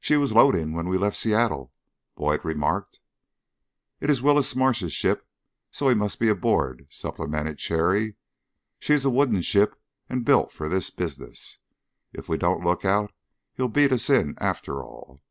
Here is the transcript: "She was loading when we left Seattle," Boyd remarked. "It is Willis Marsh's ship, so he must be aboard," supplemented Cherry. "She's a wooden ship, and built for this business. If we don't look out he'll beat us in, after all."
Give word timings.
"She 0.00 0.18
was 0.18 0.34
loading 0.34 0.74
when 0.74 0.86
we 0.86 0.98
left 0.98 1.16
Seattle," 1.16 1.72
Boyd 2.14 2.44
remarked. 2.44 3.00
"It 4.00 4.10
is 4.10 4.20
Willis 4.20 4.54
Marsh's 4.54 4.92
ship, 4.92 5.26
so 5.70 5.88
he 5.88 5.94
must 5.94 6.20
be 6.20 6.28
aboard," 6.28 6.86
supplemented 6.90 7.56
Cherry. 7.56 8.16
"She's 8.78 9.06
a 9.06 9.10
wooden 9.10 9.40
ship, 9.40 9.80
and 10.10 10.26
built 10.26 10.52
for 10.52 10.68
this 10.68 10.90
business. 10.90 11.60
If 12.12 12.28
we 12.28 12.36
don't 12.36 12.64
look 12.64 12.84
out 12.84 13.14
he'll 13.54 13.68
beat 13.70 13.92
us 13.92 14.10
in, 14.10 14.34
after 14.38 14.82
all." 14.82 15.22